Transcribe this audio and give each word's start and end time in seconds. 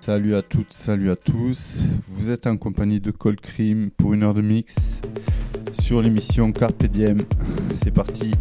Salut 0.00 0.36
à 0.36 0.42
toutes, 0.42 0.72
salut 0.72 1.10
à 1.10 1.16
tous. 1.16 1.80
Vous 2.08 2.30
êtes 2.30 2.46
en 2.46 2.56
compagnie 2.56 3.00
de 3.00 3.10
Cold 3.10 3.40
Cream 3.40 3.90
pour 3.90 4.14
une 4.14 4.22
heure 4.22 4.34
de 4.34 4.40
mix 4.40 5.02
sur 5.72 6.00
l'émission 6.00 6.52
Carpe 6.52 6.84
Diem. 6.84 7.22
C'est 7.82 7.92
parti. 7.92 8.32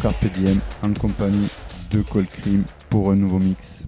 Carpe 0.00 0.26
Diem 0.32 0.58
en 0.82 0.92
compagnie 0.94 1.48
de 1.90 2.00
Cold 2.00 2.28
Cream 2.28 2.64
pour 2.88 3.10
un 3.10 3.16
nouveau 3.16 3.38
mix. 3.38 3.84